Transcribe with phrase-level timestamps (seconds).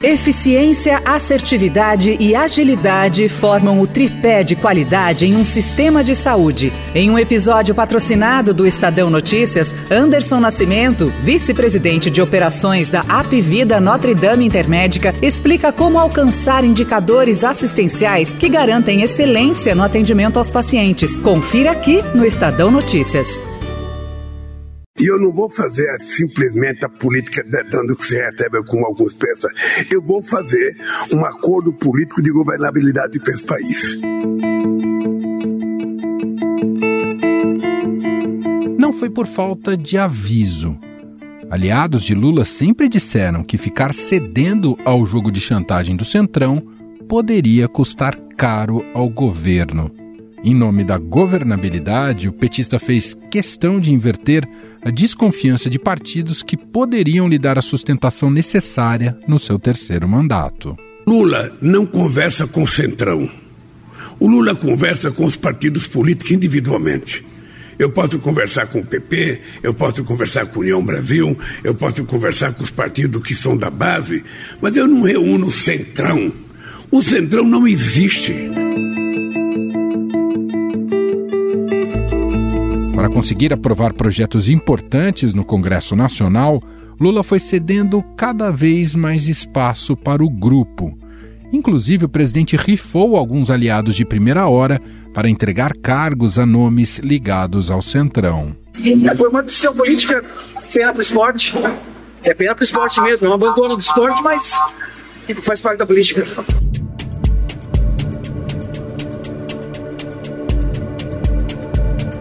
[0.00, 6.72] Eficiência, assertividade e agilidade formam o tripé de qualidade em um sistema de saúde.
[6.94, 14.14] Em um episódio patrocinado do Estadão Notícias, Anderson Nascimento, vice-presidente de operações da Apvida Notre
[14.14, 21.16] Dame Intermédica, explica como alcançar indicadores assistenciais que garantem excelência no atendimento aos pacientes.
[21.16, 23.26] Confira aqui no Estadão Notícias.
[25.00, 29.14] E eu não vou fazer simplesmente a política dando o que se recebe, como alguns
[29.14, 29.50] pensam.
[29.90, 30.76] Eu vou fazer
[31.14, 34.00] um acordo político de governabilidade para esse país.
[38.78, 40.78] Não foi por falta de aviso.
[41.50, 46.62] Aliados de Lula sempre disseram que ficar cedendo ao jogo de chantagem do Centrão
[47.08, 49.97] poderia custar caro ao governo.
[50.44, 54.48] Em nome da governabilidade, o petista fez questão de inverter
[54.82, 60.76] a desconfiança de partidos que poderiam lhe dar a sustentação necessária no seu terceiro mandato.
[61.06, 63.28] Lula não conversa com o Centrão.
[64.20, 67.26] O Lula conversa com os partidos políticos individualmente.
[67.78, 72.04] Eu posso conversar com o PP, eu posso conversar com a União Brasil, eu posso
[72.04, 74.24] conversar com os partidos que são da base,
[74.60, 76.32] mas eu não reúno o Centrão.
[76.90, 78.34] O Centrão não existe.
[83.08, 86.62] Para conseguir aprovar projetos importantes no Congresso Nacional,
[87.00, 90.92] Lula foi cedendo cada vez mais espaço para o grupo.
[91.50, 94.78] Inclusive, o presidente rifou alguns aliados de primeira hora
[95.14, 98.54] para entregar cargos a nomes ligados ao Centrão.
[99.16, 100.22] Foi uma decisão política,
[100.70, 101.54] pena para o esporte.
[102.22, 104.54] É pena para o esporte mesmo, é um abandono do esporte, mas
[105.42, 106.26] faz parte da política.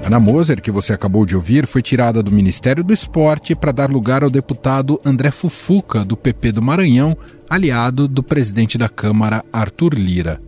[0.08, 3.92] Ana Moser, que você acabou de ouvir, foi tirada do Ministério do Esporte para dar
[3.92, 7.18] lugar ao deputado André Fufuca, do PP do Maranhão,
[7.50, 10.40] aliado do presidente da Câmara, Arthur Lira.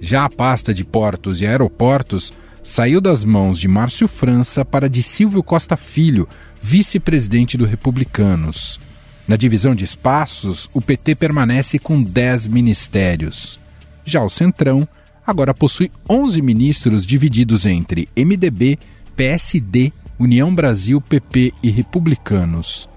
[0.00, 5.02] Já a pasta de portos e aeroportos saiu das mãos de Márcio França para de
[5.02, 6.28] Silvio Costa Filho,
[6.62, 8.78] vice-presidente do Republicanos.
[9.26, 13.58] Na divisão de espaços, o PT permanece com 10 ministérios.
[14.04, 14.86] Já o Centrão
[15.26, 18.78] agora possui 11 ministros divididos entre MDB,
[19.20, 22.88] PSD, União Brasil, PP e Republicanos.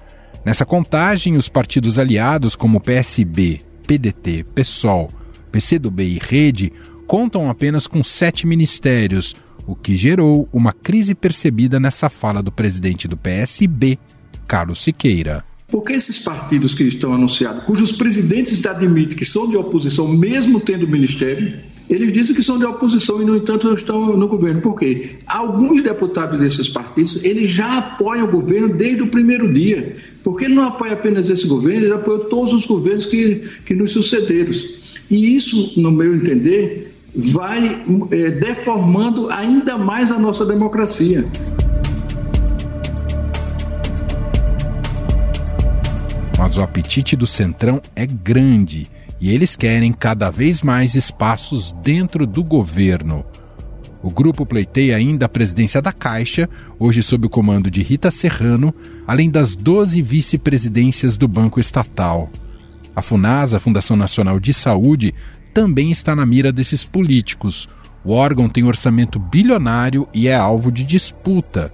[0.46, 5.12] Nessa contagem, os partidos aliados como PSB, PDT, PSOL,
[5.52, 6.72] PCdoB e Rede
[7.06, 9.36] contam apenas com sete ministérios,
[9.68, 14.00] o que gerou uma crise percebida nessa fala do presidente do PSB,
[14.48, 15.44] Carlos Siqueira.
[15.68, 20.88] Porque esses partidos que estão anunciados, cujos presidentes admitem que são de oposição, mesmo tendo
[20.88, 24.62] ministério, eles dizem que são de oposição e, no entanto, não estão no governo.
[24.62, 25.18] Por quê?
[25.28, 29.96] Alguns deputados desses partidos, eles já apoiam o governo desde o primeiro dia.
[30.24, 33.92] Porque ele não apoia apenas esse governo, ele apoia todos os governos que, que nos
[33.92, 34.52] sucederam.
[35.12, 41.28] E isso, no meu entender, vai é, deformando ainda mais a nossa democracia.
[46.38, 48.90] Mas o apetite do Centrão é grande
[49.24, 53.24] e eles querem cada vez mais espaços dentro do governo.
[54.02, 58.76] O grupo pleiteia ainda a presidência da Caixa, hoje sob o comando de Rita Serrano,
[59.08, 62.30] além das 12 vice-presidências do Banco Estatal.
[62.94, 65.16] A FUNASA, Fundação Nacional de Saúde,
[65.54, 67.70] também está na mira desses políticos.
[68.04, 71.72] O órgão tem orçamento bilionário e é alvo de disputa.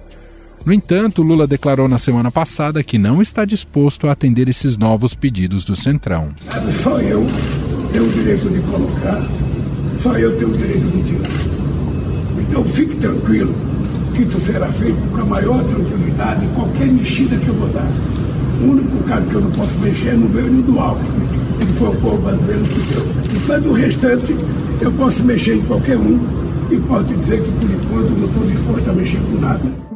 [0.64, 5.14] No entanto, Lula declarou na semana passada que não está disposto a atender esses novos
[5.14, 6.28] pedidos do Centrão.
[6.82, 7.26] Só eu
[7.92, 9.26] tenho o direito de colocar,
[9.98, 11.60] só eu tenho o direito de tirar.
[12.38, 13.54] Então fique tranquilo
[14.14, 17.90] que isso será feito com a maior tranquilidade, qualquer mexida que eu vou dar.
[18.60, 21.26] O único cara que eu não posso mexer é no meu e no do Alckmin,
[21.58, 23.06] que foi o povo brasileiro que deu.
[23.48, 24.36] Mas do restante,
[24.82, 26.20] eu posso mexer em qualquer um
[26.70, 29.90] e posso dizer que por enquanto não estou disposto a mexer com nada.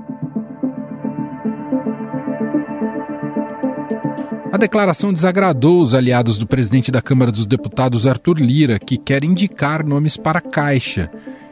[4.55, 9.25] A declaração desagradou os aliados do presidente da Câmara dos Deputados, Arthur Lira, que quer
[9.25, 11.11] indicar nomes para a Caixa.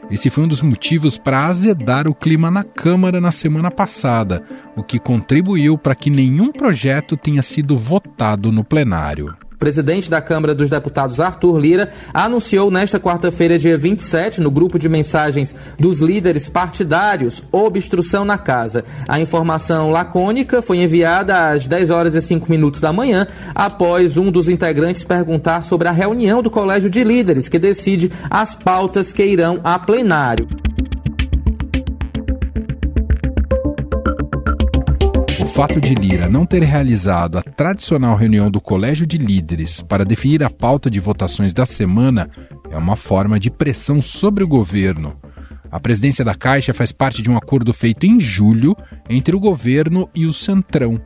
[0.09, 4.41] Esse foi um dos motivos para azedar o clima na Câmara na semana passada,
[4.73, 10.53] o que contribuiu para que nenhum projeto tenha sido votado no plenário presidente da Câmara
[10.53, 16.49] dos Deputados, Arthur Lira, anunciou nesta quarta-feira, dia 27, no grupo de mensagens dos líderes
[16.49, 18.83] partidários, obstrução na casa.
[19.07, 23.25] A informação lacônica foi enviada às 10 horas e 5 minutos da manhã,
[23.55, 28.53] após um dos integrantes perguntar sobre a reunião do Colégio de Líderes, que decide as
[28.53, 30.45] pautas que irão a plenário.
[35.53, 40.43] Fato de Lira não ter realizado a tradicional reunião do Colégio de Líderes para definir
[40.43, 42.27] a pauta de votações da semana
[42.71, 45.15] é uma forma de pressão sobre o governo.
[45.69, 48.75] A presidência da Caixa faz parte de um acordo feito em julho
[49.07, 50.99] entre o governo e o Centrão.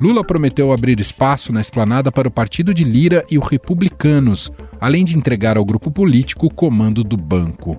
[0.00, 4.50] Lula prometeu abrir espaço na esplanada para o partido de Lira e os republicanos,
[4.80, 7.78] além de entregar ao grupo político o comando do banco.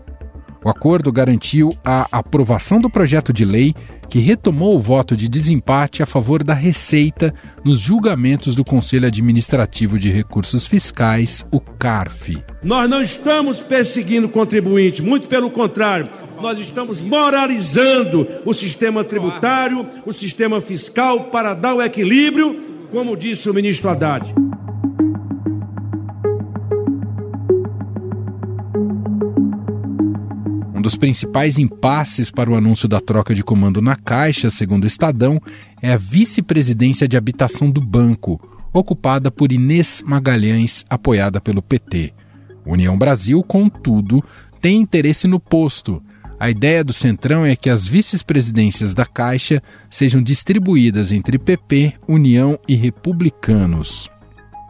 [0.66, 3.76] O acordo garantiu a aprovação do projeto de lei
[4.10, 9.98] que retomou o voto de desempate a favor da Receita nos julgamentos do Conselho Administrativo
[10.00, 12.38] de Recursos Fiscais, o CARF.
[12.64, 16.10] Nós não estamos perseguindo contribuinte, muito pelo contrário,
[16.42, 23.50] nós estamos moralizando o sistema tributário, o sistema fiscal para dar o equilíbrio, como disse
[23.50, 24.34] o ministro Haddad.
[30.86, 35.42] Dos principais impasses para o anúncio da troca de comando na Caixa, segundo o Estadão,
[35.82, 38.40] é a vice-presidência de habitação do banco,
[38.72, 42.14] ocupada por Inês Magalhães, apoiada pelo PT.
[42.64, 44.24] União Brasil, contudo,
[44.62, 46.04] tem interesse no posto.
[46.40, 52.60] A ideia do Centrão é que as vice-presidências da Caixa sejam distribuídas entre PP, União
[52.68, 54.08] e Republicanos.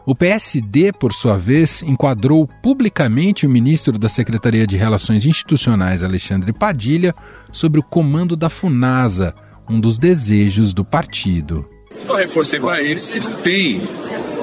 [0.06, 6.52] O PSD, por sua vez, enquadrou publicamente o ministro da Secretaria de Relações Institucionais, Alexandre
[6.52, 7.12] Padilha,
[7.50, 9.34] sobre o comando da FUNASA,
[9.68, 11.68] um dos desejos do partido.
[12.08, 13.82] Eu reforcei para eles que não tem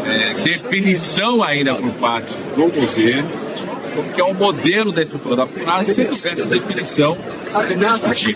[0.05, 3.29] é, definição ainda por parte do governo,
[3.95, 7.15] porque é o modelo da estrutura da FUNASA, se tivesse definição,
[8.11, 8.35] discutir.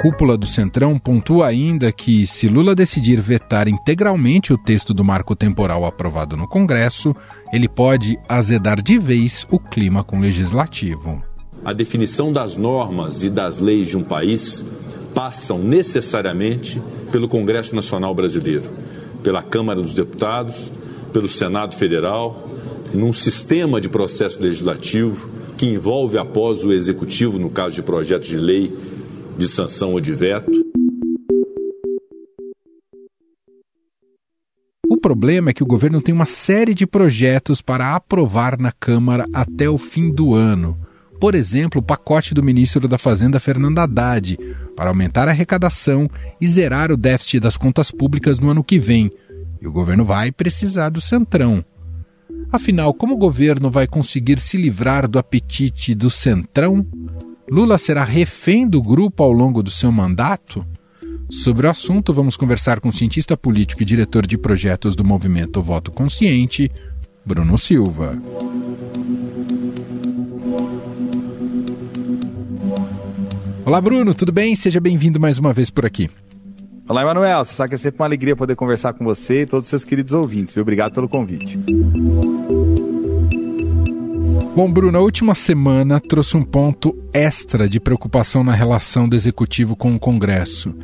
[0.00, 5.36] Cúpula do Centrão pontua ainda que, se Lula decidir vetar integralmente o texto do marco
[5.36, 7.14] temporal aprovado no Congresso,
[7.52, 11.22] ele pode azedar de vez o clima com o legislativo.
[11.62, 14.64] A definição das normas e das leis de um país
[15.14, 16.80] passam necessariamente
[17.12, 18.70] pelo Congresso Nacional Brasileiro,
[19.22, 20.72] pela Câmara dos Deputados,
[21.12, 22.48] pelo Senado Federal,
[22.94, 28.38] num sistema de processo legislativo que envolve após o executivo, no caso de projetos de
[28.38, 28.72] lei
[29.40, 30.52] de sanção ou de veto.
[34.86, 39.24] O problema é que o governo tem uma série de projetos para aprovar na Câmara
[39.32, 40.78] até o fim do ano.
[41.18, 44.38] Por exemplo, o pacote do ministro da Fazenda, Fernando Haddad,
[44.76, 46.08] para aumentar a arrecadação
[46.38, 49.10] e zerar o déficit das contas públicas no ano que vem.
[49.60, 51.64] E o governo vai precisar do centrão.
[52.52, 56.86] Afinal, como o governo vai conseguir se livrar do apetite do centrão?
[57.50, 60.64] Lula será refém do grupo ao longo do seu mandato?
[61.28, 65.60] Sobre o assunto, vamos conversar com o cientista político e diretor de projetos do movimento
[65.60, 66.70] Voto Consciente,
[67.26, 68.16] Bruno Silva.
[73.66, 74.54] Olá, Bruno, tudo bem?
[74.54, 76.08] Seja bem-vindo mais uma vez por aqui.
[76.88, 77.44] Olá, Emanuel.
[77.44, 79.84] Você sabe que é sempre uma alegria poder conversar com você e todos os seus
[79.84, 80.56] queridos ouvintes.
[80.56, 81.58] Obrigado pelo convite.
[84.54, 89.76] Bom, Bruno, a última semana trouxe um ponto extra de preocupação na relação do executivo
[89.76, 90.74] com o Congresso.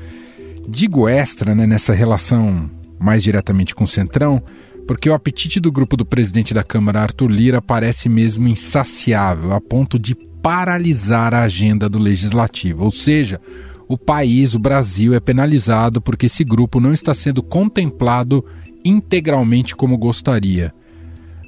[0.69, 4.41] Digo extra né, nessa relação mais diretamente com o Centrão,
[4.87, 9.61] porque o apetite do grupo do presidente da Câmara, Arthur Lira, parece mesmo insaciável, a
[9.61, 12.85] ponto de paralisar a agenda do legislativo.
[12.85, 13.41] Ou seja,
[13.89, 18.45] o país, o Brasil, é penalizado porque esse grupo não está sendo contemplado
[18.85, 20.73] integralmente como gostaria.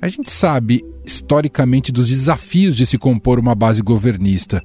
[0.01, 4.63] A gente sabe historicamente dos desafios de se compor uma base governista,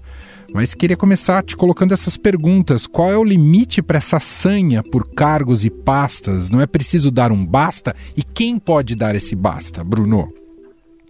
[0.53, 2.85] mas queria começar te colocando essas perguntas.
[2.85, 6.51] Qual é o limite para essa sanha por cargos e pastas?
[6.51, 7.95] Não é preciso dar um basta?
[8.15, 10.42] E quem pode dar esse basta, Bruno?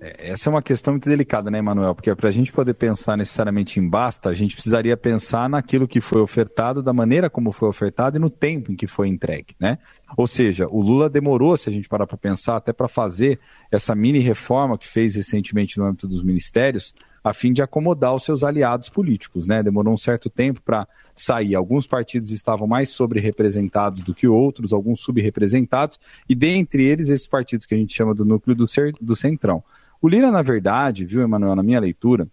[0.03, 1.95] É, essa é uma questão muito delicada, né, Emanuel?
[1.95, 6.01] Porque para a gente poder pensar necessariamente em basta, a gente precisaria pensar naquilo que
[6.01, 9.79] foi ofertado, da maneira como foi ofertado e no tempo em que foi entregue, né?
[10.17, 13.39] Ou seja, o Lula demorou, se a gente parar para pensar, até para fazer
[13.71, 16.93] essa mini reforma que fez recentemente no âmbito dos ministérios,
[17.23, 19.63] a fim de acomodar os seus aliados políticos, né?
[19.63, 21.55] Demorou um certo tempo para sair.
[21.55, 27.65] Alguns partidos estavam mais sobre-representados do que outros, alguns subrepresentados, e dentre eles esses partidos
[27.65, 28.65] que a gente chama do núcleo do,
[28.99, 29.63] do centrão.
[30.03, 32.27] O Lira, na verdade, viu, Emanuel, na minha leitura,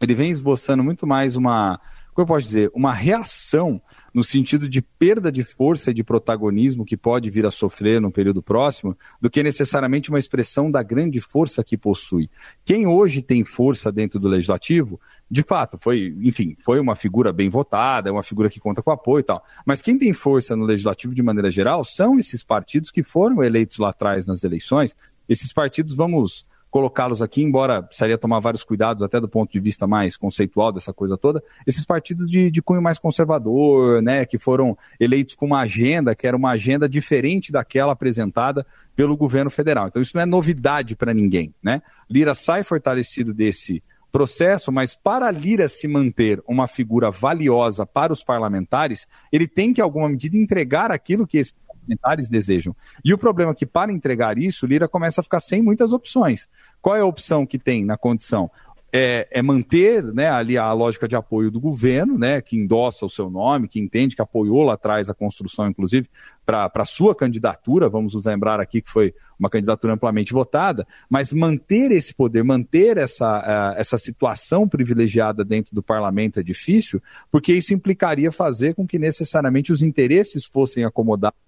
[0.00, 1.80] ele vem esboçando muito mais uma,
[2.12, 3.80] como eu posso dizer, uma reação
[4.12, 8.10] no sentido de perda de força e de protagonismo que pode vir a sofrer no
[8.10, 12.28] período próximo, do que necessariamente uma expressão da grande força que possui.
[12.64, 17.48] Quem hoje tem força dentro do legislativo, de fato, foi, enfim, foi uma figura bem
[17.48, 19.44] votada, é uma figura que conta com apoio e tal.
[19.64, 23.78] Mas quem tem força no legislativo de maneira geral são esses partidos que foram eleitos
[23.78, 24.96] lá atrás nas eleições.
[25.28, 26.44] Esses partidos, vamos
[26.76, 30.92] colocá-los aqui, embora precisaria tomar vários cuidados, até do ponto de vista mais conceitual dessa
[30.92, 35.60] coisa toda, esses partidos de, de cunho mais conservador, né, que foram eleitos com uma
[35.60, 39.88] agenda que era uma agenda diferente daquela apresentada pelo governo federal.
[39.88, 41.54] Então, isso não é novidade para ninguém.
[41.62, 41.80] Né?
[42.10, 48.22] Lira sai fortalecido desse processo, mas para Lira se manter uma figura valiosa para os
[48.22, 51.54] parlamentares, ele tem que, em alguma medida, entregar aquilo que esses
[51.86, 52.74] parlamentares desejam.
[53.04, 56.48] E o problema é que, para entregar isso, Lira começa a ficar sem muitas opções.
[56.82, 58.50] Qual é a opção que tem na condição?
[58.92, 63.10] é, é, manter né, ali a lógica de apoio do governo, né, que endossa o
[63.10, 66.08] seu nome, que entende que apoiou lá atrás a construção, inclusive,
[66.46, 71.30] para a sua candidatura, vamos nos lembrar aqui que foi uma candidatura amplamente votada, mas
[71.30, 73.38] manter esse poder, manter essa,
[73.74, 78.98] uh, essa situação privilegiada dentro do parlamento é difícil, porque isso implicaria fazer com que
[78.98, 81.45] necessariamente os interesses fossem acomodados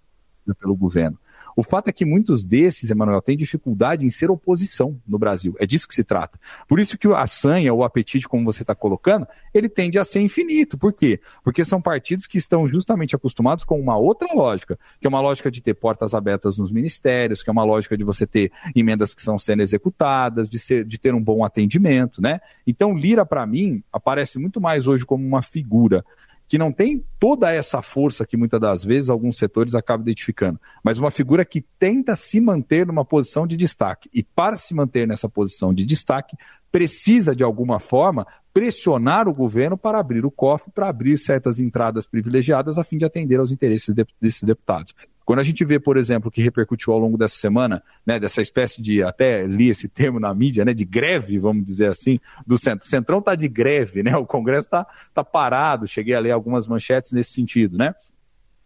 [0.55, 1.19] pelo governo.
[1.59, 5.57] O fato é que muitos desses, Emanuel, têm dificuldade em ser oposição no Brasil.
[5.59, 6.39] É disso que se trata.
[6.69, 10.21] Por isso que a sanha, o apetite, como você está colocando, ele tende a ser
[10.21, 10.79] infinito.
[10.79, 11.21] Por quê?
[11.43, 15.51] Porque são partidos que estão justamente acostumados com uma outra lógica, que é uma lógica
[15.51, 19.21] de ter portas abertas nos ministérios, que é uma lógica de você ter emendas que
[19.21, 22.41] estão sendo executadas, de, ser, de ter um bom atendimento, né?
[22.65, 26.05] Então, Lira, para mim, aparece muito mais hoje como uma figura
[26.49, 30.99] que não tem toda essa força que muitas das vezes alguns setores acabam identificando, mas
[30.99, 34.09] uma figura que tenta se manter numa posição de destaque.
[34.13, 36.37] E para se manter nessa posição de destaque,
[36.73, 42.07] precisa, de alguma forma, pressionar o governo para abrir o cofre, para abrir certas entradas
[42.07, 44.95] privilegiadas a fim de atender aos interesses desses deputados.
[45.29, 48.81] Quando a gente vê, por exemplo, que repercutiu ao longo dessa semana, né, dessa espécie
[48.81, 52.87] de, até li esse termo na mídia, né, de greve, vamos dizer assim, do Centro.
[52.87, 56.67] O Centrão está de greve, né, o Congresso está tá parado, cheguei a ler algumas
[56.67, 57.95] manchetes nesse sentido, né.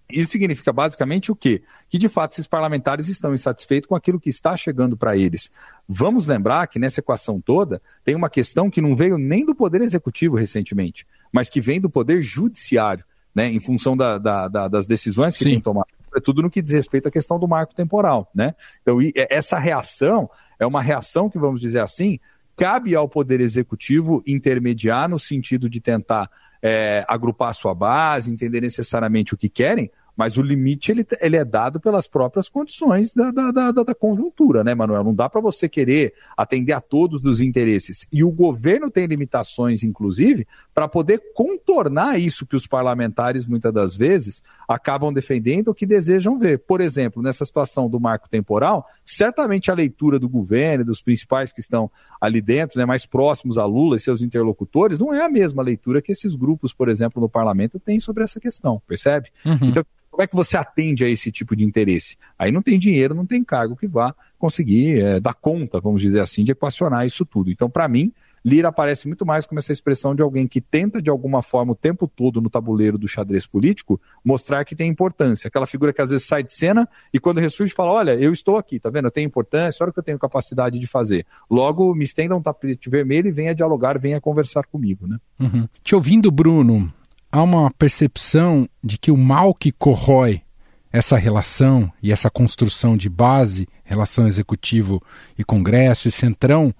[0.08, 1.64] Isso significa basicamente o quê?
[1.88, 5.50] Que de fato esses parlamentares estão insatisfeitos com aquilo que está chegando para eles.
[5.88, 9.80] Vamos lembrar que nessa equação toda tem uma questão que não veio nem do Poder
[9.80, 13.04] Executivo recentemente, mas que vem do Poder Judiciário,
[13.34, 15.50] né, em função da, da, da, das decisões que Sim.
[15.50, 18.54] tem tomado sobretudo no que diz respeito à questão do marco temporal, né?
[18.82, 20.28] Então, essa reação
[20.58, 22.20] é uma reação que, vamos dizer assim,
[22.54, 29.32] cabe ao Poder Executivo intermediar no sentido de tentar é, agrupar sua base, entender necessariamente
[29.32, 29.90] o que querem,
[30.22, 34.62] mas o limite ele, ele é dado pelas próprias condições da, da, da, da conjuntura,
[34.62, 35.02] né, Manuel?
[35.02, 38.06] Não dá para você querer atender a todos os interesses.
[38.12, 43.96] E o governo tem limitações, inclusive, para poder contornar isso que os parlamentares, muitas das
[43.96, 46.60] vezes, acabam defendendo ou que desejam ver.
[46.60, 51.52] Por exemplo, nessa situação do marco temporal, certamente a leitura do governo e dos principais
[51.52, 55.28] que estão ali dentro, né, mais próximos a Lula e seus interlocutores, não é a
[55.28, 59.28] mesma leitura que esses grupos, por exemplo, no parlamento têm sobre essa questão, percebe?
[59.44, 59.58] Uhum.
[59.62, 62.18] Então, como é que você atende a esse tipo de interesse?
[62.38, 66.20] Aí não tem dinheiro, não tem cargo que vá conseguir é, dar conta, vamos dizer
[66.20, 67.50] assim, de equacionar isso tudo.
[67.50, 68.12] Então, para mim,
[68.44, 71.74] Lira aparece muito mais como essa expressão de alguém que tenta, de alguma forma, o
[71.74, 75.48] tempo todo no tabuleiro do xadrez político, mostrar que tem importância.
[75.48, 78.58] Aquela figura que às vezes sai de cena e quando ressurge fala: Olha, eu estou
[78.58, 79.06] aqui, tá vendo?
[79.06, 81.24] Eu tenho importância, olha o que eu tenho capacidade de fazer.
[81.48, 85.06] Logo, me estenda um tapete vermelho e venha dialogar, venha conversar comigo.
[85.06, 85.16] Né?
[85.40, 85.66] Uhum.
[85.82, 86.92] Te ouvindo, Bruno,
[87.32, 90.42] há uma percepção de que o mal que corrói
[90.92, 95.02] essa relação e essa construção de base, relação executivo
[95.38, 96.74] e Congresso e Centrão,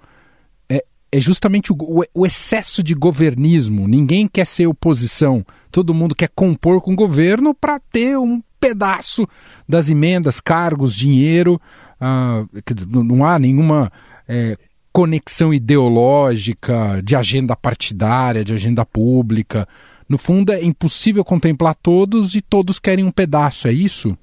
[0.68, 1.76] é, é justamente o,
[2.14, 3.88] o, excesso de governismo.
[3.88, 9.26] Ninguém quer ser oposição, todo mundo quer compor com o governo para ter um pedaço
[9.66, 11.58] das emendas, cargos, dinheiro.
[11.98, 12.44] Ah,
[12.86, 13.90] não há nenhuma
[14.28, 14.58] é,
[14.92, 19.66] conexão ideológica, de agenda partidária, de agenda pública.
[20.12, 24.14] No fundo, é impossível contemplar todos e todos querem um pedaço, é isso?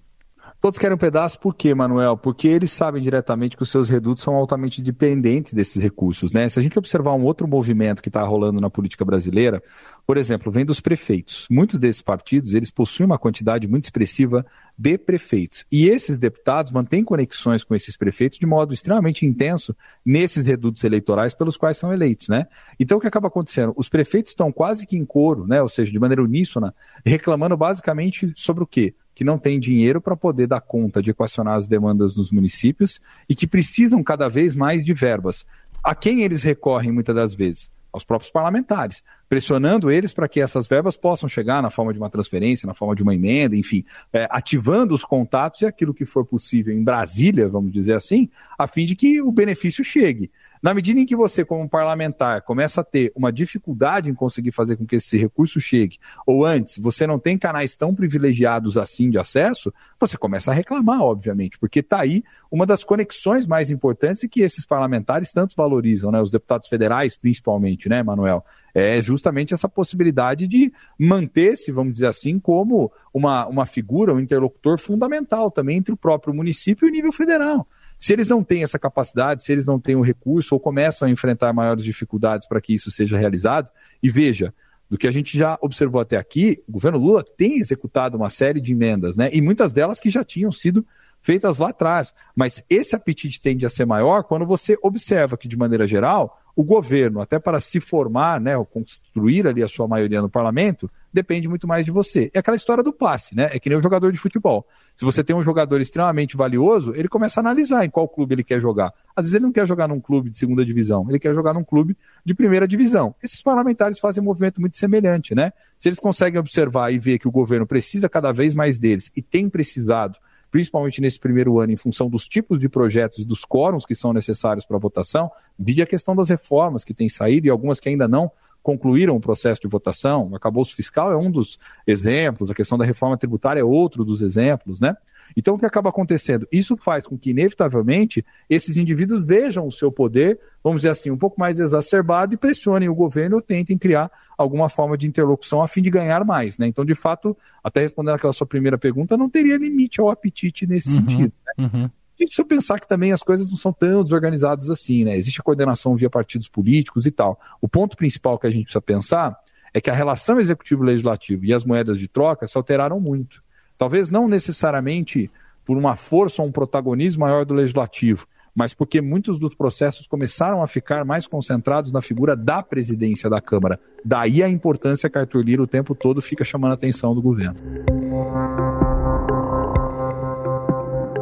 [0.62, 2.18] Todos querem um pedaço, por quê, Manuel?
[2.18, 6.50] Porque eles sabem diretamente que os seus redutos são altamente dependentes desses recursos, né?
[6.50, 9.64] Se a gente observar um outro movimento que está rolando na política brasileira,
[10.06, 11.48] por exemplo, vem dos prefeitos.
[11.50, 14.46] Muitos desses partidos, eles possuem uma quantidade muito expressiva
[14.78, 15.66] de prefeitos.
[15.72, 19.74] E esses deputados mantêm conexões com esses prefeitos de modo extremamente intenso
[20.06, 22.48] nesses redutos eleitorais pelos quais são eleitos, né?
[22.78, 23.72] Então o que acaba acontecendo?
[23.78, 25.62] Os prefeitos estão quase que em coro, né?
[25.62, 26.76] Ou seja, de maneira uníssona,
[27.06, 28.94] reclamando basicamente sobre o quê?
[29.20, 33.36] Que não tem dinheiro para poder dar conta de equacionar as demandas dos municípios e
[33.36, 35.46] que precisam cada vez mais de verbas.
[35.84, 37.70] A quem eles recorrem muitas das vezes?
[37.92, 42.10] aos próprios parlamentares, pressionando eles para que essas verbas possam chegar na forma de uma
[42.10, 46.26] transferência, na forma de uma emenda, enfim, é, ativando os contatos e aquilo que for
[46.26, 50.32] possível em Brasília, vamos dizer assim, a fim de que o benefício chegue.
[50.62, 54.76] Na medida em que você, como parlamentar, começa a ter uma dificuldade em conseguir fazer
[54.76, 59.18] com que esse recurso chegue, ou antes, você não tem canais tão privilegiados assim de
[59.18, 64.28] acesso, você começa a reclamar, obviamente, porque está aí uma das conexões mais importantes e
[64.28, 66.22] que esses parlamentares tanto valorizam, né?
[66.22, 68.44] Os deputados federais, principalmente, né, Manuel?
[68.74, 74.78] É justamente essa possibilidade de manter-se, vamos dizer assim, como uma, uma figura, um interlocutor
[74.78, 77.68] fundamental também entre o próprio município e o nível federal.
[77.98, 81.12] Se eles não têm essa capacidade, se eles não têm o recurso ou começam a
[81.12, 83.68] enfrentar maiores dificuldades para que isso seja realizado,
[84.02, 84.54] e veja,
[84.90, 88.60] do que a gente já observou até aqui, o governo Lula tem executado uma série
[88.60, 89.30] de emendas, né?
[89.32, 90.86] E muitas delas que já tinham sido
[91.22, 92.14] feitas lá atrás.
[92.36, 96.64] Mas esse apetite tende a ser maior quando você observa que, de maneira geral, o
[96.64, 101.48] governo, até para se formar, né, ou construir ali a sua maioria no parlamento, depende
[101.48, 102.30] muito mais de você.
[102.34, 103.50] É aquela história do passe, né?
[103.52, 104.68] É que nem o jogador de futebol.
[104.96, 108.44] Se você tem um jogador extremamente valioso, ele começa a analisar em qual clube ele
[108.44, 108.94] quer jogar.
[109.16, 111.64] Às vezes ele não quer jogar num clube de segunda divisão, ele quer jogar num
[111.64, 113.16] clube de primeira divisão.
[113.24, 115.52] Esses parlamentares fazem um movimento muito semelhante, né?
[115.78, 119.22] Se eles conseguem observar e ver que o governo precisa cada vez mais deles e
[119.22, 120.18] tem precisado
[120.52, 124.14] principalmente nesse primeiro ano, em função dos tipos de projetos e dos quóruns que são
[124.14, 127.90] necessários para a votação, vi a questão das reformas que têm saído e algumas que
[127.90, 130.30] ainda não concluíram o processo de votação.
[130.30, 134.22] O acabouço fiscal é um dos exemplos, a questão da reforma tributária é outro dos
[134.22, 134.96] exemplos, né?
[135.36, 136.48] Então, o que acaba acontecendo?
[136.52, 141.18] Isso faz com que, inevitavelmente, esses indivíduos vejam o seu poder, vamos dizer assim, um
[141.18, 145.68] pouco mais exacerbado e pressionem o governo ou tentem criar alguma forma de interlocução a
[145.68, 146.58] fim de ganhar mais.
[146.58, 146.68] Né?
[146.68, 150.96] Então, de fato, até respondendo aquela sua primeira pergunta, não teria limite ao apetite nesse
[150.96, 151.34] uhum, sentido.
[151.58, 151.70] Né?
[151.74, 151.90] Uhum.
[152.20, 155.16] E se eu pensar que também as coisas não são tão desorganizadas assim, né?
[155.16, 157.40] Existe a coordenação via partidos políticos e tal.
[157.62, 159.38] O ponto principal que a gente precisa pensar
[159.74, 163.42] é que a relação executivo-legislativo e as moedas de troca se alteraram muito.
[163.80, 165.32] Talvez não necessariamente
[165.66, 170.62] por uma força ou um protagonismo maior do legislativo, mas porque muitos dos processos começaram
[170.62, 173.80] a ficar mais concentrados na figura da presidência da Câmara.
[174.04, 177.56] Daí a importância que Arthur Lira o tempo todo fica chamando a atenção do governo.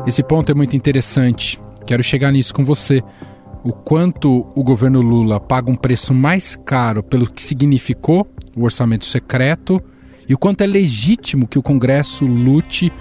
[0.07, 1.61] Esse ponto é muito interessante.
[1.85, 3.03] Quero chegar nisso com você.
[3.63, 9.05] O quanto o governo Lula paga um preço mais caro pelo que significou o orçamento
[9.05, 9.79] secreto
[10.27, 12.91] e o quanto é legítimo que o Congresso lute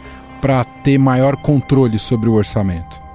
[0.40, 3.06] para ter maior controle sobre o orçamento.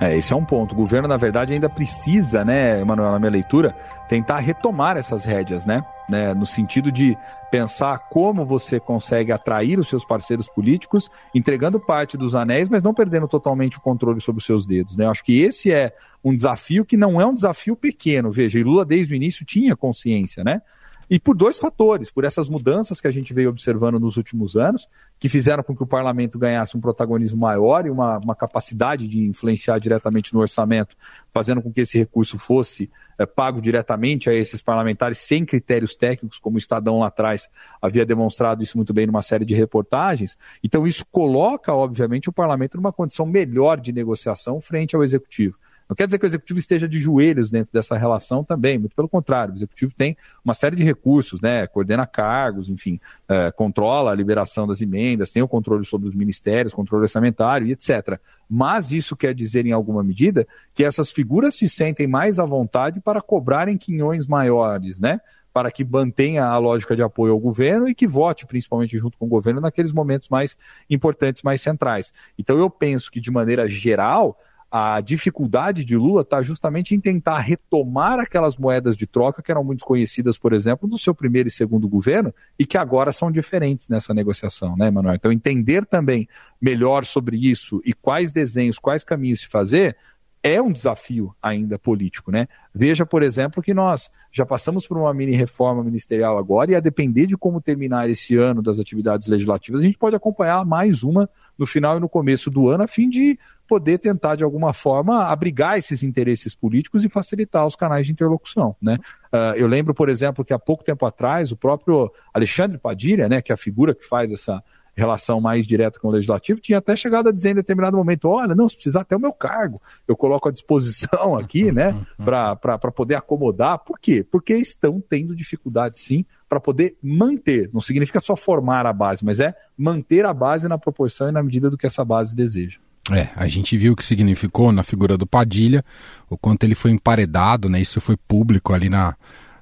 [0.00, 0.72] É, esse é um ponto.
[0.72, 3.76] O governo, na verdade, ainda precisa, né, Emanuel, na minha leitura,
[4.08, 5.84] tentar retomar essas rédeas, né?
[6.08, 6.32] né?
[6.32, 7.16] No sentido de
[7.50, 12.94] pensar como você consegue atrair os seus parceiros políticos, entregando parte dos anéis, mas não
[12.94, 15.04] perdendo totalmente o controle sobre os seus dedos, né?
[15.04, 18.32] Eu acho que esse é um desafio que não é um desafio pequeno.
[18.32, 20.62] Veja, e Lula desde o início tinha consciência, né?
[21.10, 24.88] E por dois fatores, por essas mudanças que a gente veio observando nos últimos anos,
[25.18, 29.20] que fizeram com que o parlamento ganhasse um protagonismo maior e uma, uma capacidade de
[29.24, 30.94] influenciar diretamente no orçamento,
[31.32, 36.38] fazendo com que esse recurso fosse é, pago diretamente a esses parlamentares sem critérios técnicos,
[36.38, 37.48] como o Estadão lá atrás
[37.82, 40.38] havia demonstrado isso muito bem numa série de reportagens.
[40.62, 45.58] Então, isso coloca, obviamente, o parlamento numa condição melhor de negociação frente ao executivo.
[45.90, 49.08] Não quer dizer que o executivo esteja de joelhos dentro dessa relação também, muito pelo
[49.08, 49.52] contrário.
[49.52, 51.66] O executivo tem uma série de recursos, né?
[51.66, 56.72] Coordena cargos, enfim, é, controla a liberação das emendas, tem o controle sobre os ministérios,
[56.72, 58.20] controle orçamentário e etc.
[58.48, 63.00] Mas isso quer dizer, em alguma medida, que essas figuras se sentem mais à vontade
[63.00, 65.20] para cobrarem quinhões maiores, né?
[65.52, 69.26] para que mantenha a lógica de apoio ao governo e que vote, principalmente junto com
[69.26, 70.56] o governo, naqueles momentos mais
[70.88, 72.12] importantes, mais centrais.
[72.38, 74.38] Então, eu penso que, de maneira geral,
[74.70, 79.64] a dificuldade de Lula está justamente em tentar retomar aquelas moedas de troca que eram
[79.64, 83.88] muito conhecidas, por exemplo, do seu primeiro e segundo governo e que agora são diferentes
[83.88, 85.16] nessa negociação, né, Manuel?
[85.16, 86.28] Então, entender também
[86.60, 89.96] melhor sobre isso e quais desenhos, quais caminhos se fazer,
[90.42, 92.48] é um desafio ainda político, né?
[92.74, 96.80] Veja, por exemplo, que nós já passamos por uma mini reforma ministerial agora e a
[96.80, 101.28] depender de como terminar esse ano das atividades legislativas, a gente pode acompanhar mais uma
[101.58, 103.38] no final e no começo do ano a fim de
[103.70, 108.74] poder tentar de alguma forma abrigar esses interesses políticos e facilitar os canais de interlocução,
[108.82, 108.98] né?
[109.32, 113.40] Uh, eu lembro, por exemplo, que há pouco tempo atrás o próprio Alexandre Padilha, né,
[113.40, 114.60] que é a figura que faz essa
[114.92, 118.56] relação mais direta com o legislativo, tinha até chegado a dizer em determinado momento: olha,
[118.56, 123.14] não, se precisar até o meu cargo, eu coloco à disposição aqui, né, para poder
[123.14, 123.78] acomodar.
[123.78, 124.26] Por quê?
[124.28, 127.70] Porque estão tendo dificuldade, sim, para poder manter.
[127.72, 131.40] Não significa só formar a base, mas é manter a base na proporção e na
[131.40, 132.80] medida do que essa base deseja.
[133.10, 135.84] É, a gente viu o que significou na figura do Padilha,
[136.28, 137.80] o quanto ele foi emparedado, né?
[137.80, 139.16] Isso foi público ali na,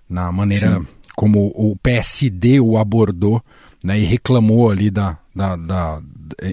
[0.09, 0.87] na maneira Sim.
[1.17, 3.43] como o PSD o abordou
[3.83, 6.03] né, e reclamou ali da, da, da,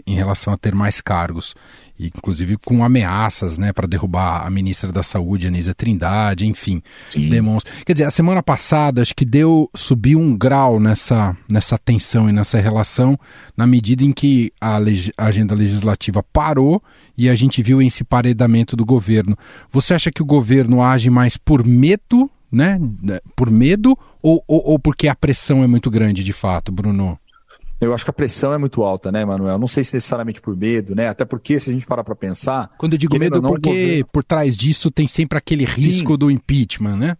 [0.05, 1.55] em relação a ter mais cargos.
[1.99, 6.81] Inclusive com ameaças, né, para derrubar a ministra da Saúde, Anísia Trindade, enfim,
[7.29, 7.71] demonstra.
[7.85, 12.33] Quer dizer, a semana passada acho que deu subiu um grau nessa nessa tensão e
[12.33, 13.17] nessa relação,
[13.55, 16.81] na medida em que a, leg a agenda legislativa parou
[17.17, 19.37] e a gente viu esse paredamento do governo.
[19.71, 22.79] Você acha que o governo age mais por medo, né,
[23.35, 27.19] por medo ou, ou, ou porque a pressão é muito grande, de fato, Bruno?
[27.79, 29.59] Eu acho que a pressão é muito alta, né, Manuel?
[29.59, 31.09] Não sei se necessariamente por medo, né?
[31.09, 32.71] Até porque, se a gente parar para pensar.
[32.77, 34.07] Quando eu digo medo, não, porque governo...
[34.13, 36.17] por trás disso tem sempre aquele risco sim.
[36.17, 37.17] do impeachment, né?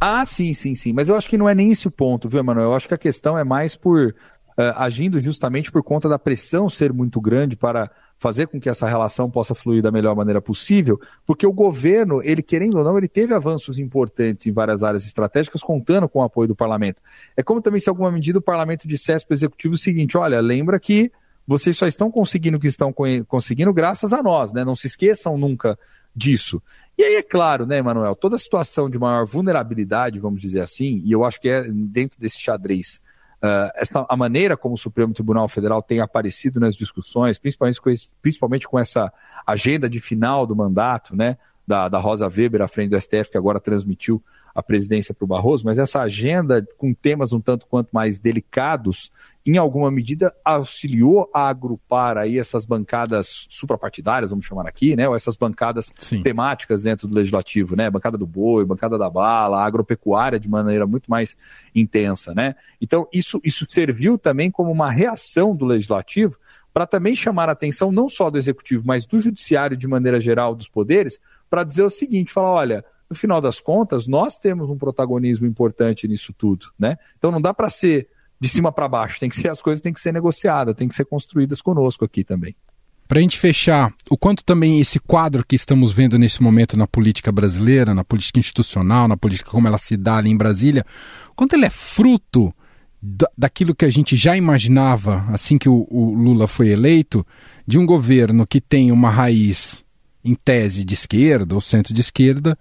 [0.00, 0.92] Ah, sim, sim, sim.
[0.92, 2.66] Mas eu acho que não é nem esse o ponto, viu, Manuel?
[2.66, 4.14] Eu acho que a questão é mais por.
[4.58, 8.86] Uh, agindo justamente por conta da pressão ser muito grande para fazer com que essa
[8.86, 13.08] relação possa fluir da melhor maneira possível, porque o governo, ele querendo ou não, ele
[13.08, 17.00] teve avanços importantes em várias áreas estratégicas, contando com o apoio do parlamento.
[17.36, 20.40] É como também se alguma medida o parlamento dissesse para o executivo o seguinte: olha,
[20.40, 21.12] lembra que
[21.46, 22.92] vocês só estão conseguindo o que estão
[23.26, 24.64] conseguindo graças a nós, né?
[24.64, 25.78] Não se esqueçam nunca
[26.14, 26.60] disso.
[26.98, 31.12] E aí, é claro, né, Manuel, toda situação de maior vulnerabilidade, vamos dizer assim, e
[31.12, 33.00] eu acho que é dentro desse xadrez
[33.42, 37.90] Uh, essa, a maneira como o Supremo Tribunal Federal tem aparecido nas discussões, principalmente com,
[37.90, 39.12] esse, principalmente com essa
[39.46, 43.38] agenda de final do mandato, né, da, da Rosa Weber à frente do STF, que
[43.38, 44.22] agora transmitiu
[44.58, 49.12] a presidência para o Barroso, mas essa agenda com temas um tanto quanto mais delicados,
[49.46, 55.14] em alguma medida auxiliou a agrupar aí essas bancadas suprapartidárias, vamos chamar aqui, né, ou
[55.14, 56.24] essas bancadas Sim.
[56.24, 61.08] temáticas dentro do legislativo, né, bancada do boi, bancada da bala, agropecuária de maneira muito
[61.08, 61.36] mais
[61.72, 62.56] intensa, né?
[62.80, 66.36] Então isso isso serviu também como uma reação do legislativo
[66.74, 70.52] para também chamar a atenção não só do executivo, mas do judiciário de maneira geral
[70.52, 74.76] dos poderes, para dizer o seguinte, falar, olha, no final das contas, nós temos um
[74.76, 76.96] protagonismo importante nisso tudo, né?
[77.16, 78.08] Então não dá para ser
[78.40, 80.94] de cima para baixo, tem que ser as coisas têm que ser negociadas, têm que
[80.94, 82.54] ser construídas conosco aqui também.
[83.08, 86.86] Para a gente fechar, o quanto também esse quadro que estamos vendo nesse momento na
[86.86, 90.84] política brasileira, na política institucional, na política como ela se dá ali em Brasília,
[91.34, 92.54] quanto ele é fruto
[93.36, 97.26] daquilo que a gente já imaginava assim que o, o Lula foi eleito,
[97.66, 99.84] de um governo que tem uma raiz
[100.22, 102.58] em tese de esquerda ou centro de esquerda,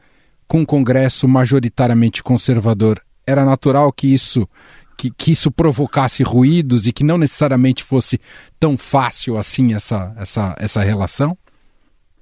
[0.47, 4.47] com um Congresso majoritariamente conservador, era natural que isso
[4.97, 8.19] que, que, isso provocasse ruídos e que não necessariamente fosse
[8.59, 11.37] tão fácil assim essa, essa, essa relação?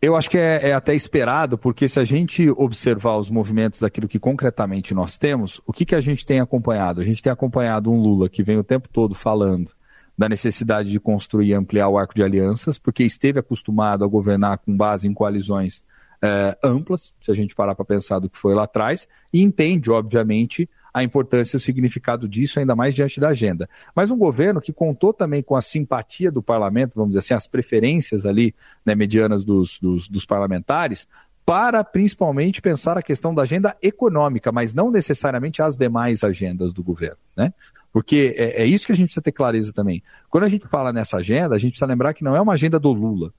[0.02, 4.10] Eu acho que é, é, até esperado, porque se a gente observar os movimentos daquilo
[4.10, 7.00] que concretamente nós temos, o que, que a gente tem acompanhado?
[7.00, 9.72] A gente tem acompanhado um Lula que vem o tempo todo falando
[10.18, 14.58] da necessidade de construir e ampliar o arco de alianças, porque esteve acostumado a governar
[14.60, 15.84] com base em coalizões
[16.26, 19.92] é, amplas, se a gente parar para pensar do que foi lá atrás, e entende,
[19.92, 23.70] obviamente, a importância e o significado disso, ainda mais diante da agenda.
[23.96, 27.48] Mas um governo que contou também com a simpatia do parlamento, vamos dizer assim, as
[27.48, 31.08] preferências ali né, medianas dos, dos, dos parlamentares,
[31.46, 36.82] para principalmente pensar a questão da agenda econômica, mas não necessariamente as demais agendas do
[36.82, 37.54] governo, né?
[37.94, 40.04] Porque é, é, isso que a gente precisa ter clareza também.
[40.30, 42.80] Quando a gente fala nessa agenda, a gente precisa lembrar que não é uma agenda
[42.80, 43.32] do Lula.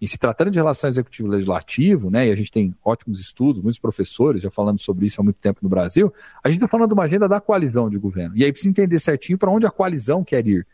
[0.00, 4.42] E se tratando de relação executivo-legislativo, né, e a gente tem ótimos estudos, muitos professores
[4.42, 7.04] já falando sobre isso há muito tempo no Brasil, a gente está falando de uma
[7.04, 8.36] agenda da coalizão de governo.
[8.36, 10.66] E aí precisa entender certinho para onde a coalizão quer ir.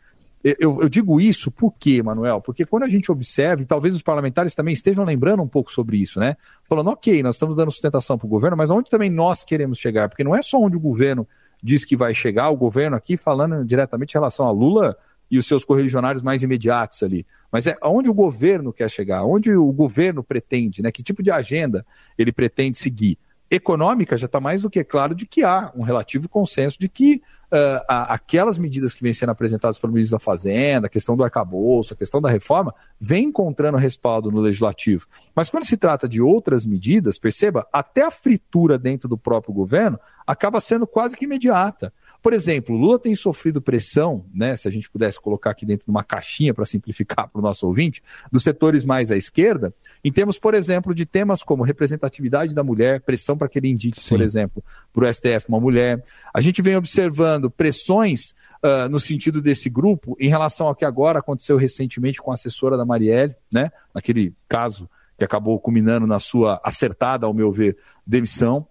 [0.43, 2.41] Eu, eu, digo isso por quê, Manuel?
[2.41, 5.97] Porque quando a gente observa, e talvez os parlamentares também estejam lembrando um pouco sobre
[5.97, 6.35] isso, né?
[6.67, 10.09] Falando, ok, nós estamos dando sustentação para o governo, mas aonde também nós queremos chegar?
[10.09, 11.27] Porque não é só onde o governo
[11.61, 14.97] diz que vai chegar, o governo aqui falando diretamente em relação a Lula
[15.31, 17.25] e os seus correligionários mais imediatos ali.
[17.49, 20.91] Mas é aonde o governo quer chegar, onde o governo pretende, né?
[20.91, 21.85] Que tipo de agenda
[22.17, 23.17] ele pretende seguir.
[23.51, 27.21] Econômica já está mais do que claro de que há um relativo consenso de que
[27.51, 31.93] uh, aquelas medidas que vêm sendo apresentadas pelo ministro da Fazenda, a questão do arcabouço,
[31.93, 35.05] a questão da reforma, vem encontrando respaldo no legislativo.
[35.35, 39.99] Mas quando se trata de outras medidas, perceba, até a fritura dentro do próprio governo
[40.25, 41.91] acaba sendo quase que imediata.
[42.21, 45.91] Por exemplo, Lula tem sofrido pressão, né, se a gente pudesse colocar aqui dentro de
[45.91, 50.37] uma caixinha para simplificar para o nosso ouvinte, dos setores mais à esquerda, em termos,
[50.37, 54.15] por exemplo, de temas como representatividade da mulher, pressão para que ele indique, Sim.
[54.15, 56.03] por exemplo, para o STF uma mulher.
[56.33, 61.19] A gente vem observando pressões uh, no sentido desse grupo em relação ao que agora
[61.19, 66.59] aconteceu recentemente com a assessora da Marielle, né, naquele caso que acabou culminando na sua
[66.63, 68.67] acertada, ao meu ver, demissão.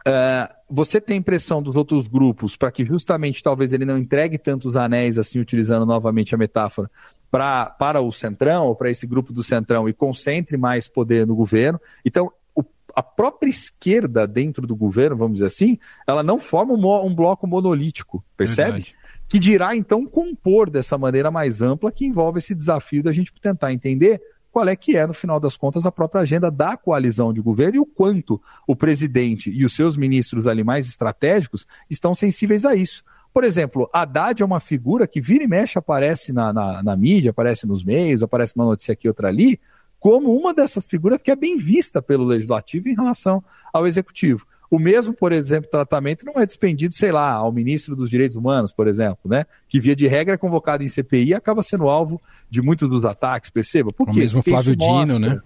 [0.00, 4.74] Uh, você tem pressão dos outros grupos para que justamente talvez ele não entregue tantos
[4.74, 6.90] anéis, assim, utilizando novamente a metáfora,
[7.30, 11.34] pra, para o Centrão, ou para esse grupo do Centrão, e concentre mais poder no
[11.34, 11.78] governo.
[12.04, 17.06] Então, o, a própria esquerda dentro do governo, vamos dizer assim, ela não forma um,
[17.06, 18.70] um bloco monolítico, percebe?
[18.70, 18.94] Verdade.
[19.28, 23.72] Que dirá, então, compor dessa maneira mais ampla que envolve esse desafio da gente tentar
[23.72, 27.40] entender qual é que é, no final das contas, a própria agenda da coalizão de
[27.40, 32.64] governo e o quanto o presidente e os seus ministros ali mais estratégicos estão sensíveis
[32.64, 33.04] a isso.
[33.32, 37.30] Por exemplo, Haddad é uma figura que vira e mexe, aparece na, na, na mídia,
[37.30, 39.60] aparece nos meios, aparece uma notícia aqui, outra ali,
[40.00, 44.46] como uma dessas figuras que é bem vista pelo legislativo em relação ao executivo.
[44.70, 48.72] O mesmo, por exemplo, tratamento não é despendido, sei lá, ao ministro dos Direitos Humanos,
[48.72, 49.44] por exemplo, né?
[49.68, 53.04] Que via de regra é convocado em CPI e acaba sendo alvo de muitos dos
[53.04, 53.92] ataques, perceba?
[53.92, 54.12] Por quê?
[54.12, 55.40] O mesmo Porque Flávio Dino, né?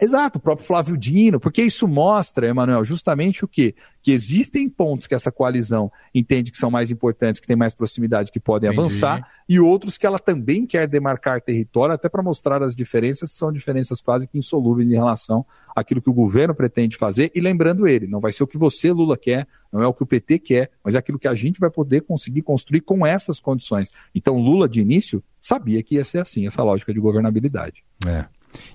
[0.00, 3.74] Exato, o próprio Flávio Dino, porque isso mostra, Emanuel, justamente o quê?
[4.02, 8.32] Que existem pontos que essa coalizão entende que são mais importantes, que tem mais proximidade,
[8.32, 8.80] que podem Entendi.
[8.80, 13.38] avançar, e outros que ela também quer demarcar território, até para mostrar as diferenças, que
[13.38, 17.30] são diferenças quase que insolúveis em relação àquilo que o governo pretende fazer.
[17.34, 20.02] E lembrando ele, não vai ser o que você, Lula, quer, não é o que
[20.02, 23.38] o PT quer, mas é aquilo que a gente vai poder conseguir construir com essas
[23.38, 23.90] condições.
[24.14, 27.84] Então, Lula, de início, sabia que ia ser assim, essa lógica de governabilidade.
[28.06, 28.24] É.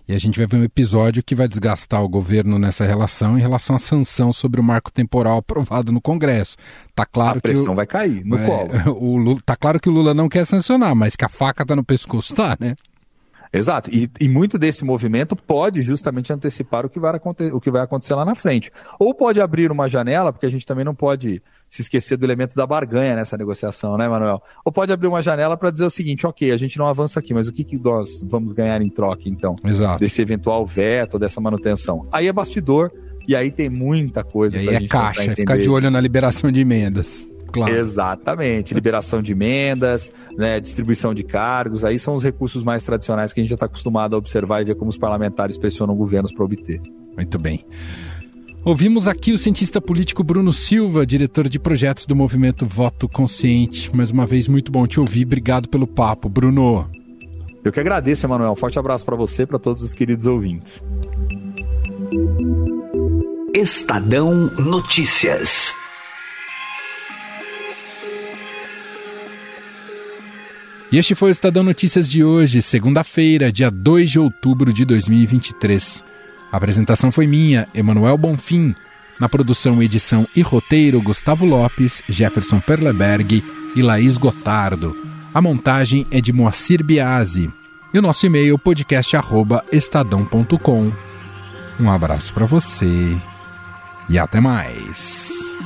[0.07, 3.41] E a gente vai ver um episódio que vai desgastar o governo nessa relação em
[3.41, 6.57] relação à sanção sobre o marco temporal aprovado no Congresso.
[6.95, 8.69] Tá claro a pressão que o, vai cair no é, colo.
[8.99, 11.75] O Lula, tá claro que o Lula não quer sancionar, mas que a faca tá
[11.75, 12.75] no pescoço, tá, né?
[13.51, 13.89] Exato.
[13.91, 17.19] E, e, muito desse movimento pode justamente antecipar o que, vai
[17.51, 18.71] o que vai acontecer lá na frente.
[18.99, 22.55] Ou pode abrir uma janela, porque a gente também não pode se esquecer do elemento
[22.55, 24.41] da barganha nessa negociação, né, Manuel?
[24.63, 27.33] Ou pode abrir uma janela para dizer o seguinte: ok, a gente não avança aqui,
[27.33, 29.55] mas o que, que nós vamos ganhar em troca, então?
[29.63, 29.99] Exato.
[29.99, 32.07] Desse eventual veto, dessa manutenção.
[32.11, 32.91] Aí é bastidor
[33.27, 34.59] e aí tem muita coisa.
[34.59, 37.28] E aí é caixa, ficar de olho na liberação de emendas.
[37.51, 37.75] Claro.
[37.75, 38.73] Exatamente.
[38.73, 43.43] Liberação de emendas, né, distribuição de cargos, aí são os recursos mais tradicionais que a
[43.43, 46.81] gente já está acostumado a observar e ver como os parlamentares pressionam governos para obter.
[47.15, 47.65] Muito bem.
[48.63, 53.95] Ouvimos aqui o cientista político Bruno Silva, diretor de projetos do movimento Voto Consciente.
[53.95, 55.25] Mais uma vez, muito bom te ouvir.
[55.25, 56.89] Obrigado pelo papo, Bruno.
[57.63, 58.51] Eu que agradeço, Emanuel.
[58.51, 60.83] Um forte abraço para você e para todos os queridos ouvintes.
[63.53, 65.73] Estadão Notícias.
[70.91, 76.03] E este foi o Estadão Notícias de hoje, segunda-feira, dia 2 de outubro de 2023.
[76.51, 78.73] A apresentação foi minha, Emanuel Bonfim.
[79.19, 83.43] Na produção, edição e roteiro, Gustavo Lopes, Jefferson Perleberg
[83.75, 84.97] e Laís Gotardo.
[85.31, 87.53] A montagem é de Moacir Biasi.
[87.93, 90.91] E o nosso e-mail podcast@estadão.com.
[91.79, 93.15] Um abraço para você
[94.09, 95.58] e até mais.